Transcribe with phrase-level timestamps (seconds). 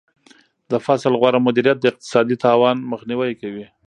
[0.71, 3.65] د فصل غوره مدیریت د اقتصادي تاوان مخنیوی کوي.